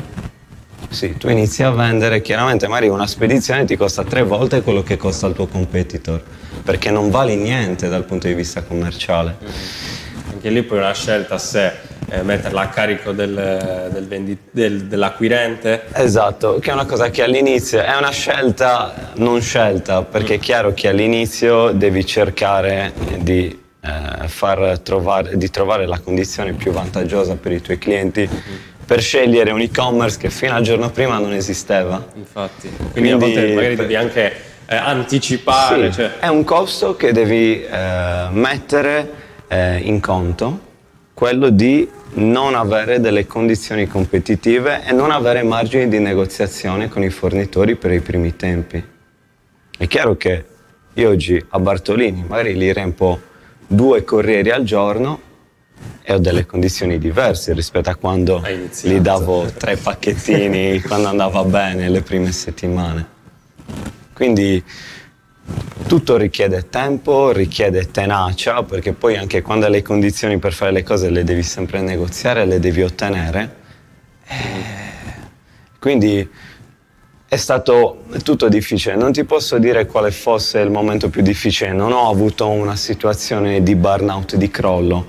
[0.92, 4.98] sì, tu inizi a vendere, chiaramente magari una spedizione ti costa tre volte quello che
[4.98, 6.22] costa il tuo competitor,
[6.64, 9.38] perché non vale niente dal punto di vista commerciale.
[9.42, 10.34] Mm-hmm.
[10.34, 11.72] Anche lì poi una scelta se
[12.10, 15.84] eh, metterla a carico del, del vendi, del, dell'acquirente.
[15.94, 20.38] Esatto, che è una cosa che all'inizio è una scelta non scelta, perché mm.
[20.38, 26.74] è chiaro che all'inizio devi cercare di eh, far trovare, di trovare la condizione più
[26.74, 28.30] vantaggiosa per i tuoi clienti.
[28.30, 32.08] Mm per scegliere un e-commerce che fino al giorno prima non esisteva.
[32.16, 34.34] Infatti, quindi, quindi a volte magari devi anche
[34.66, 35.94] eh, anticipare.
[35.94, 36.18] Sì, cioè...
[36.20, 39.10] È un costo che devi eh, mettere
[39.48, 40.60] eh, in conto
[41.14, 47.10] quello di non avere delle condizioni competitive e non avere margini di negoziazione con i
[47.10, 48.84] fornitori per i primi tempi.
[49.78, 50.44] È chiaro che
[50.96, 53.22] io oggi a Bartolini magari li riempo
[53.66, 55.30] due corrieri al giorno
[56.02, 58.42] e ho delle condizioni diverse rispetto a quando
[58.82, 63.20] gli davo tre pacchettini quando andava bene le prime settimane.
[64.14, 64.64] Quindi
[65.88, 70.84] tutto richiede tempo, richiede tenacia, perché poi anche quando hai le condizioni per fare le
[70.84, 73.56] cose le devi sempre negoziare, le devi ottenere.
[74.26, 74.36] E
[75.80, 76.30] quindi
[77.28, 81.92] è stato tutto difficile, non ti posso dire quale fosse il momento più difficile, non
[81.92, 85.06] ho avuto una situazione di burnout, di crollo.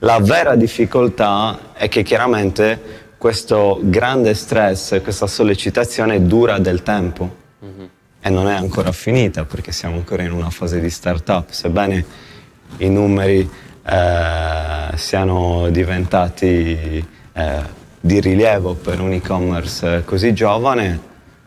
[0.00, 7.86] La vera difficoltà è che chiaramente questo grande stress, questa sollecitazione dura del tempo mm-hmm.
[8.20, 12.04] e non è ancora finita perché siamo ancora in una fase di start-up, sebbene
[12.78, 13.48] i numeri
[13.86, 17.62] eh, siano diventati eh,
[18.00, 21.00] di rilievo per un e-commerce così giovane,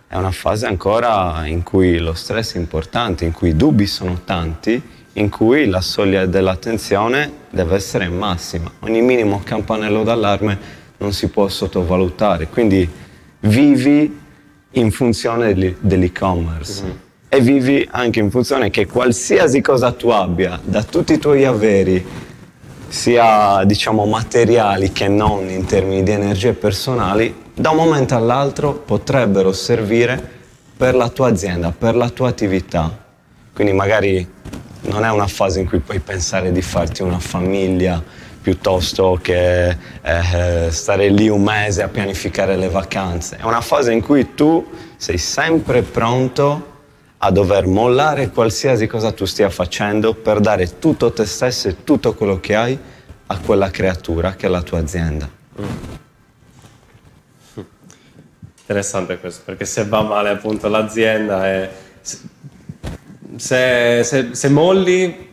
[0.08, 4.22] è una fase ancora in cui lo stress è importante, in cui i dubbi sono
[4.24, 4.82] tanti,
[5.18, 8.72] in cui la soglia dell'attenzione deve essere massima.
[8.80, 10.58] Ogni minimo campanello d'allarme
[10.98, 12.88] non si può sottovalutare, quindi
[13.42, 14.20] vivi
[14.72, 16.96] in funzione dell'e-commerce mm-hmm.
[17.30, 22.06] e vivi anche in funzione che qualsiasi cosa tu abbia, da tutti i tuoi averi,
[22.88, 29.52] sia diciamo materiali che non in termini di energie personali, da un momento all'altro potrebbero
[29.52, 30.36] servire
[30.78, 33.06] per la tua azienda, per la tua attività.
[33.52, 34.26] Quindi magari
[34.88, 38.04] non è una fase in cui puoi pensare di farti una famiglia
[38.42, 43.38] piuttosto che eh, stare lì un mese a pianificare le vacanze.
[43.38, 46.76] È una fase in cui tu sei sempre pronto
[47.18, 52.14] a dover mollare qualsiasi cosa tu stia facendo per dare tutto te stesso e tutto
[52.14, 52.80] quello che hai
[53.28, 55.30] a quella creatura che è la tua azienda.
[55.60, 55.66] Mm.
[58.62, 61.70] Interessante questo, perché se va male appunto l'azienda e
[63.36, 65.30] se, se, se, molli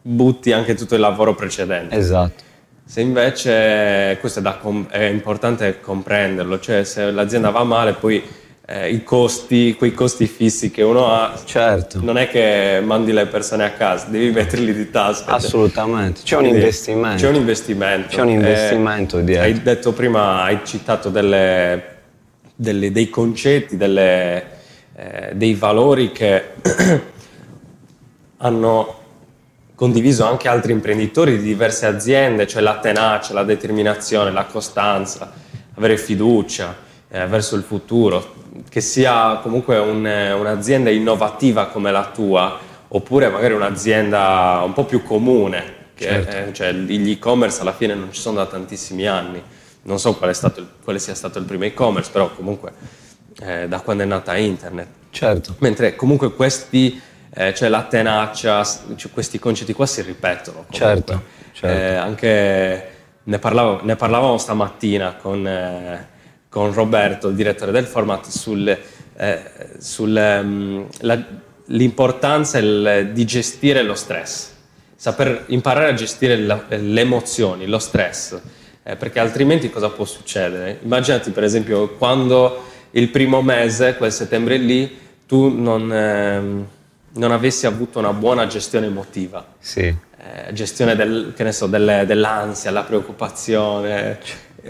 [0.00, 1.96] butti anche tutto il lavoro precedente.
[1.96, 2.50] Esatto.
[2.84, 8.22] Se invece, questo è, da, è importante comprenderlo, cioè se l'azienda va male poi
[8.66, 12.00] eh, i costi, quei costi fissi che uno ha, certo.
[12.02, 15.32] non è che mandi le persone a casa, devi metterli di tasca.
[15.32, 17.22] Assolutamente, c'è un investimento.
[17.22, 18.08] C'è un investimento.
[18.08, 19.44] C'è un investimento eh, dietro.
[19.44, 21.92] Hai detto prima, hai citato delle
[22.62, 24.44] delle, dei concetti, delle,
[24.94, 26.42] eh, dei valori che
[28.42, 29.00] hanno
[29.74, 35.32] condiviso anche altri imprenditori di diverse aziende, cioè la tenacia, la determinazione, la costanza,
[35.74, 36.76] avere fiducia
[37.08, 38.34] eh, verso il futuro,
[38.68, 45.02] che sia comunque un, un'azienda innovativa come la tua, oppure magari un'azienda un po' più
[45.02, 46.36] comune, che, certo.
[46.36, 49.42] eh, cioè gli e-commerce alla fine non ci sono da tantissimi anni
[49.82, 52.72] non so quale, il, quale, sia stato il primo e-commerce, però comunque
[53.40, 54.86] eh, da quando è nata internet.
[55.10, 55.56] Certo.
[55.58, 57.00] Mentre comunque questi,
[57.34, 60.64] eh, cioè la tenacia, cioè questi concetti qua si ripetono.
[60.68, 60.78] Comunque.
[60.78, 61.22] Certo.
[61.52, 61.76] certo.
[61.76, 62.90] Eh, anche
[63.22, 66.08] ne, parlavo, ne, parlavamo stamattina con, eh,
[66.48, 68.78] con, Roberto, il direttore del format, sul,
[69.16, 69.50] eh,
[71.66, 74.50] l'importanza il, di gestire lo stress.
[74.96, 78.40] Saper imparare a gestire la, le emozioni, lo stress
[78.84, 80.80] eh, perché altrimenti cosa può succedere?
[80.82, 86.66] Immaginati per esempio quando il primo mese, quel settembre lì, tu non, ehm,
[87.14, 89.44] non avessi avuto una buona gestione emotiva.
[89.58, 89.80] Sì.
[89.80, 94.18] Eh, gestione del, so, delle, dell'ansia, la preoccupazione,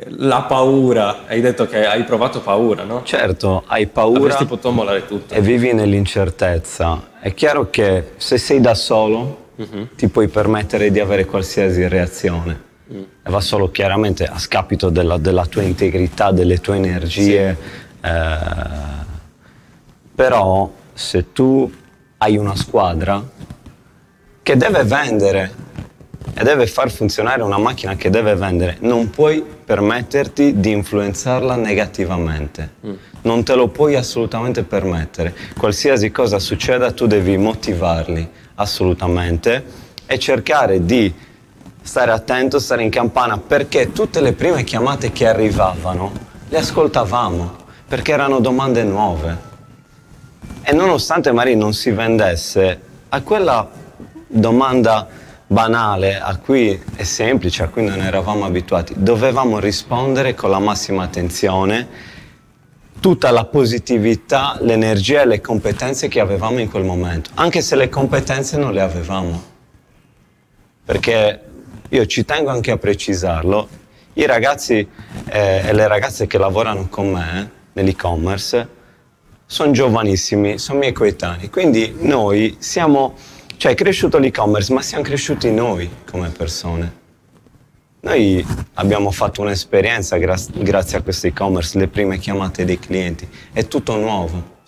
[0.07, 1.27] la paura.
[1.27, 3.03] Hai detto che hai provato paura, no?
[3.05, 4.21] Certo, hai paura.
[4.21, 5.35] Avresti potuto mollare tutto.
[5.35, 7.11] E vivi nell'incertezza.
[7.21, 9.89] È chiaro che se sei da solo uh-huh.
[9.95, 13.03] ti puoi permettere di avere qualsiasi reazione mm.
[13.25, 17.57] va solo chiaramente a scapito della, della, tua integrità, delle tue energie.
[17.61, 18.07] Sì.
[18.07, 19.01] Eh,
[20.15, 21.71] però se tu
[22.23, 23.21] hai una squadra
[24.45, 25.55] che deve vendere
[26.35, 32.75] e deve far funzionare una macchina che deve vendere, non puoi permetterti di influenzarla negativamente.
[32.87, 32.93] Mm.
[33.23, 35.35] Non te lo puoi assolutamente permettere.
[35.59, 39.65] Qualsiasi cosa succeda, tu devi motivarli assolutamente
[40.07, 41.13] e cercare di
[41.83, 46.13] stare attento, stare in campana, perché tutte le prime chiamate che arrivavano
[46.49, 47.57] le ascoltavamo,
[47.89, 49.51] perché erano domande nuove.
[50.65, 53.69] E nonostante magari non si vendesse, a quella
[54.29, 55.09] domanda
[55.45, 61.03] banale, a cui è semplice, a cui non eravamo abituati, dovevamo rispondere con la massima
[61.03, 61.89] attenzione,
[63.01, 67.89] tutta la positività, l'energia e le competenze che avevamo in quel momento, anche se le
[67.89, 69.43] competenze non le avevamo.
[70.85, 71.41] Perché
[71.89, 73.69] io ci tengo anche a precisarlo,
[74.15, 74.89] i ragazzi
[75.27, 78.81] eh, e le ragazze che lavorano con me nell'e-commerce
[79.53, 83.15] sono giovanissimi, sono miei coetanei, quindi noi siamo,
[83.59, 87.01] cioè è cresciuto l'e-commerce, ma siamo cresciuti noi come persone.
[88.01, 88.43] Noi
[88.75, 93.95] abbiamo fatto un'esperienza gra- grazie a questo e-commerce, le prime chiamate dei clienti, è tutto
[93.97, 94.61] nuovo.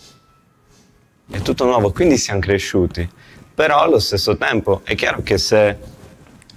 [1.30, 3.08] È tutto nuovo, quindi siamo cresciuti.
[3.54, 5.78] Però allo stesso tempo è chiaro che se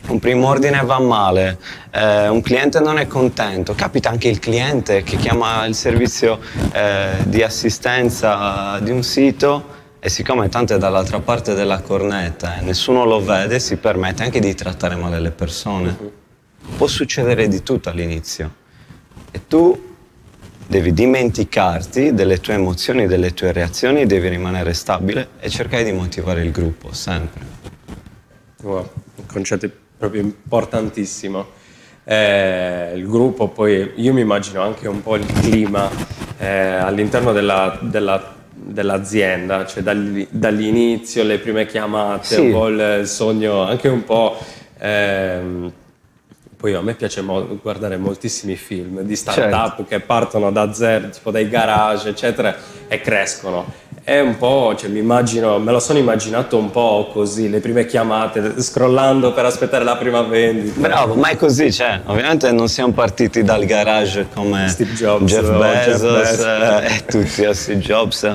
[0.08, 1.58] un primo ordine va male,
[1.92, 6.40] eh, un cliente non è contento, capita anche il cliente che chiama il servizio
[6.72, 12.62] eh, di assistenza di un sito e siccome tanto è dall'altra parte della cornetta e
[12.62, 15.98] nessuno lo vede, si permette anche di trattare male le persone.
[16.78, 18.52] Può succedere di tutto all'inizio
[19.32, 19.96] e tu
[20.68, 26.44] devi dimenticarti delle tue emozioni, delle tue reazioni, devi rimanere stabile e cercare di motivare
[26.44, 27.56] il gruppo sempre.
[28.62, 31.56] Wow, un concetto proprio importantissimo.
[32.04, 35.90] Eh, il gruppo, poi io mi immagino anche un po' il clima
[36.38, 42.40] eh, all'interno della, della, dell'azienda, cioè dall'inizio, le prime chiamate, sì.
[42.40, 44.38] un po' il sogno, anche un po'...
[44.80, 45.72] Ehm,
[46.58, 49.86] poi a me piace mo- guardare moltissimi film di start-up certo.
[49.86, 52.56] che partono da zero, tipo dai garage, eccetera,
[52.88, 53.86] e crescono.
[54.08, 57.86] È un po', cioè mi immagino, me lo sono immaginato un po' così, le prime
[57.86, 60.80] chiamate, scrollando per aspettare la prima vendita.
[60.80, 65.50] Bravo, ma è così, cioè, ovviamente non siamo partiti dal garage come Steve Jobs, Jeff
[65.50, 66.40] Bezos, Jeff Bezos.
[66.40, 68.32] Eh, e tutti, Steve Jobs,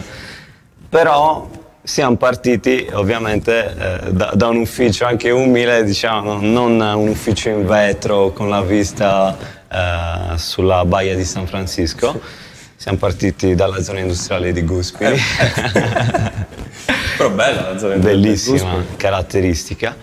[0.91, 1.49] però
[1.83, 7.67] siamo partiti ovviamente eh, da, da, un ufficio anche umile, diciamo, non un ufficio in
[7.67, 9.35] vetro con la vista
[9.71, 12.51] eh, sulla baia di San Francisco.
[12.83, 15.05] Siamo partiti dalla zona industriale di Guspi.
[15.05, 15.15] Eh.
[17.17, 18.01] Però bella la zona industriale.
[18.01, 19.95] Bellissima caratteristica.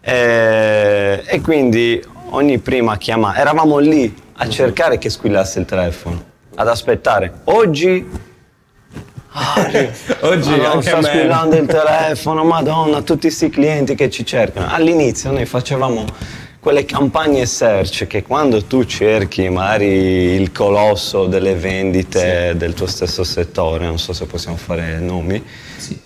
[0.00, 6.24] E, e quindi ogni prima chiamata, eravamo lì a cercare che squillasse il telefono,
[6.56, 7.32] ad aspettare.
[7.44, 8.32] Oggi
[9.36, 9.60] Ah,
[10.22, 14.66] oggi Madonna, anche sta squillando il telefono, madonna, tutti questi clienti che ci cercano.
[14.70, 16.04] All'inizio noi facevamo
[16.64, 22.56] quelle campagne search che quando tu cerchi magari il colosso delle vendite sì.
[22.56, 25.44] del tuo stesso settore, non so se possiamo fare nomi,
[25.76, 26.00] sì.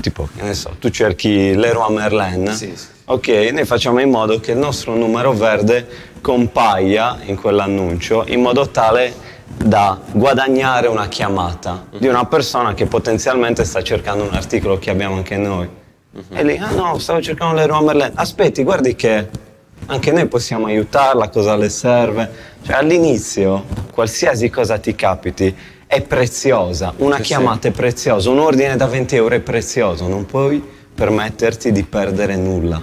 [0.00, 2.86] tipo, che ne so, tu cerchi Leroy Merlin, sì, sì.
[3.06, 5.84] ok, noi facciamo in modo che il nostro numero verde
[6.20, 9.12] compaia in quell'annuncio in modo tale
[9.44, 11.98] da guadagnare una chiamata uh-huh.
[11.98, 15.68] di una persona che potenzialmente sta cercando un articolo che abbiamo anche noi.
[16.12, 16.36] Uh-huh.
[16.36, 18.12] E lì, ah no, stavo cercando Leroy Merlin.
[18.14, 19.42] Aspetti, guardi che
[19.86, 22.30] anche noi possiamo aiutarla, cosa le serve.
[22.62, 25.54] Cioè all'inizio, qualsiasi cosa ti capiti
[25.86, 30.62] è preziosa, una chiamata è preziosa, un ordine da 20 euro è prezioso, non puoi
[30.94, 32.82] permetterti di perdere nulla.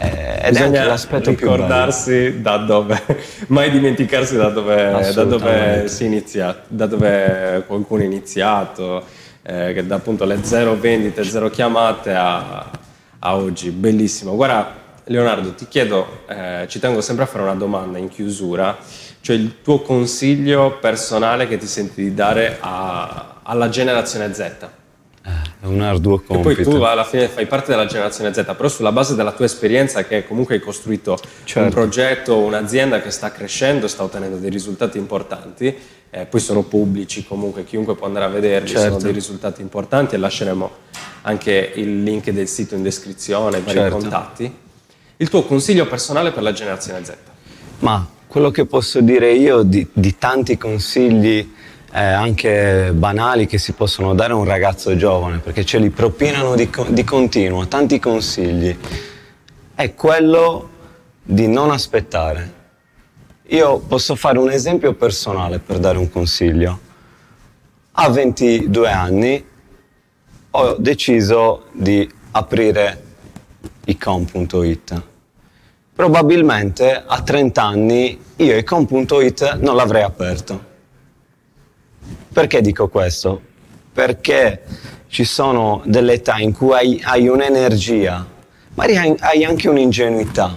[0.00, 3.00] Eh, ed Bisogna è l'aspetto ricordarsi da dove,
[3.48, 9.04] mai dimenticarsi da dove, da dove si inizia, da dove qualcuno ha iniziato,
[9.42, 12.70] eh, che da appunto le zero vendite, zero chiamate a,
[13.18, 14.34] a oggi, bellissimo.
[14.34, 14.77] Guarda
[15.08, 18.76] Leonardo, ti chiedo, eh, ci tengo sempre a fare una domanda in chiusura,
[19.20, 24.68] cioè il tuo consiglio personale che ti senti di dare a, alla generazione Z.
[25.60, 26.50] È un arduo compito.
[26.50, 29.46] E poi tu alla fine fai parte della generazione Z, però sulla base della tua
[29.46, 31.60] esperienza che comunque hai costruito certo.
[31.60, 35.76] un progetto, un'azienda che sta crescendo, sta ottenendo dei risultati importanti,
[36.10, 38.88] eh, poi sono pubblici comunque, chiunque può andare a vederli, certo.
[38.88, 40.70] sono dei risultati importanti e lasceremo
[41.22, 43.96] anche il link del sito in descrizione, i vari certo.
[43.96, 44.66] contatti.
[45.20, 47.12] Il tuo consiglio personale per la generazione Z?
[47.80, 51.38] Ma quello che posso dire io di, di tanti consigli
[51.92, 56.54] eh, anche banali che si possono dare a un ragazzo giovane, perché ce li propinano
[56.54, 58.76] di, di continuo, tanti consigli,
[59.74, 60.68] è quello
[61.20, 62.52] di non aspettare.
[63.46, 66.78] Io posso fare un esempio personale per dare un consiglio.
[67.90, 69.44] A 22 anni
[70.52, 73.06] ho deciso di aprire
[73.88, 75.02] icom.it.
[75.94, 80.68] Probabilmente a 30 anni io icom.it non l'avrei aperto
[82.38, 83.40] perché dico questo?
[83.92, 84.62] Perché
[85.08, 88.24] ci sono delle età in cui hai, hai un'energia,
[88.74, 90.56] magari hai, anche un'ingenuità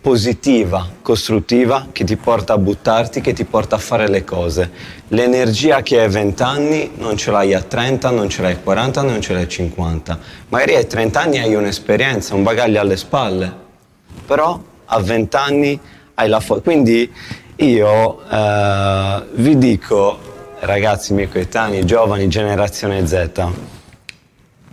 [0.00, 4.70] positiva, costruttiva, che ti porta a buttarti, che ti porta a fare le cose.
[5.08, 8.58] L'energia che hai a 20 anni non ce l'hai a 30, non ce l'hai a
[8.58, 10.18] 40, non ce l'hai a 50.
[10.48, 13.52] Magari a 30 anni hai un'esperienza, un bagaglio alle spalle,
[14.26, 15.80] però a 20 anni
[16.14, 16.62] hai la forza.
[16.62, 17.12] Quindi
[17.56, 20.18] io eh, vi dico
[20.60, 23.30] ragazzi miei coetanei, giovani, generazione Z,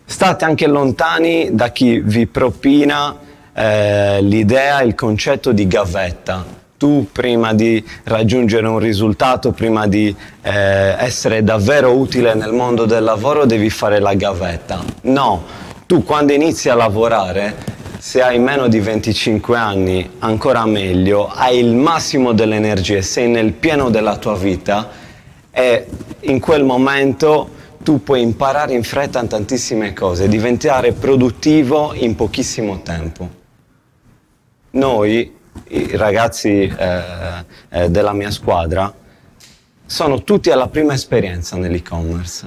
[0.05, 3.23] state anche lontani da chi vi propina
[3.55, 6.45] eh, l'idea, il concetto di gavetta.
[6.77, 10.51] Tu prima di raggiungere un risultato, prima di eh,
[10.99, 14.83] essere davvero utile nel mondo del lavoro, devi fare la gavetta.
[15.03, 15.43] No,
[15.87, 17.55] tu quando inizi a lavorare,
[17.97, 23.53] se hai meno di 25 anni, ancora meglio, hai il massimo delle energie, sei nel
[23.53, 24.89] pieno della tua vita
[25.49, 25.87] e
[26.21, 27.49] in quel momento
[27.81, 33.43] tu puoi imparare in fretta tantissime cose, diventare produttivo in pochissimo tempo.
[34.75, 35.33] Noi,
[35.69, 37.01] i ragazzi eh,
[37.69, 38.93] eh, della mia squadra,
[39.85, 42.45] sono tutti alla prima esperienza nell'e-commerce.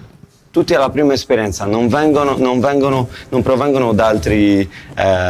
[0.50, 4.68] Tutti alla prima esperienza, non, vengono, non, vengono, non provengono da, altri, eh,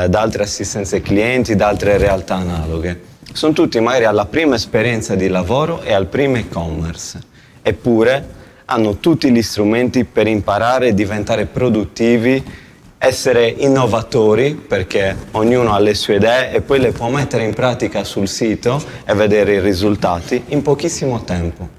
[0.08, 3.00] da altre assistenze clienti, da altre realtà analoghe.
[3.32, 7.20] Sono tutti magari alla prima esperienza di lavoro e al primo e-commerce.
[7.62, 12.66] Eppure hanno tutti gli strumenti per imparare e diventare produttivi
[12.98, 18.02] essere innovatori perché ognuno ha le sue idee e poi le può mettere in pratica
[18.02, 21.76] sul sito e vedere i risultati in pochissimo tempo.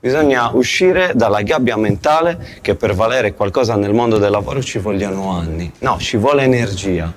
[0.00, 5.30] Bisogna uscire dalla gabbia mentale che per valere qualcosa nel mondo del lavoro ci vogliono
[5.30, 5.72] anni.
[5.78, 7.12] No, ci vuole energia,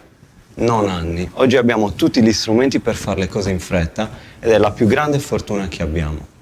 [0.56, 1.28] non anni.
[1.34, 4.08] Oggi abbiamo tutti gli strumenti per fare le cose in fretta
[4.40, 6.34] ed è la più grande fortuna che abbiamo.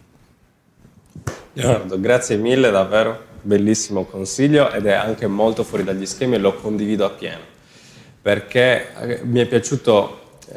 [1.53, 6.55] Leonardo, grazie mille davvero bellissimo consiglio ed è anche molto fuori dagli schemi e lo
[6.55, 7.51] condivido appieno
[8.23, 10.55] perché eh, mi è piaciuto eh,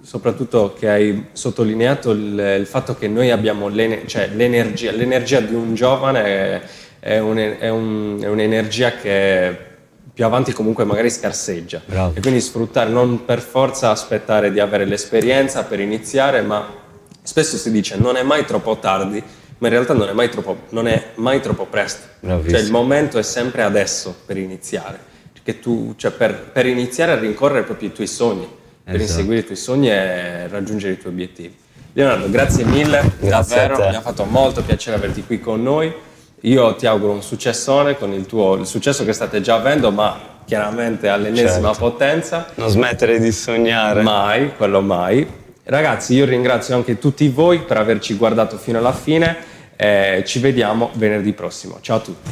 [0.00, 5.54] soprattutto che hai sottolineato il, il fatto che noi abbiamo l'ener- cioè, l'energia, l'energia di
[5.54, 6.62] un giovane è,
[7.00, 9.70] è, un, è, un, è, un'energia che
[10.12, 12.16] più avanti comunque magari scarseggia Bravo.
[12.16, 16.66] e quindi sfruttare, non per forza aspettare di avere l'esperienza per iniziare, ma
[17.22, 19.22] spesso si dice non è mai troppo tardi
[19.62, 22.08] ma in realtà non è mai troppo, è mai troppo presto.
[22.20, 25.10] Cioè il momento è sempre adesso per iniziare.
[25.60, 28.48] Tu, cioè per, per, iniziare a rincorrere proprio i tuoi sogni,
[28.82, 29.10] per esatto.
[29.10, 31.56] inseguire i tuoi sogni e raggiungere i tuoi obiettivi.
[31.92, 35.92] Leonardo, grazie mille, grazie davvero, mi ha fatto molto piacere averti qui con noi.
[36.40, 40.40] Io ti auguro un successone con il tuo il successo che state già avendo, ma
[40.44, 41.90] chiaramente all'ennesima certo.
[41.90, 42.46] potenza.
[42.54, 44.02] Non smettere di sognare.
[44.02, 45.26] Mai, quello mai.
[45.64, 49.50] Ragazzi, io ringrazio anche tutti voi per averci guardato fino alla fine.
[49.82, 51.78] Eh, ci vediamo venerdì prossimo.
[51.80, 52.30] Ciao a tutti.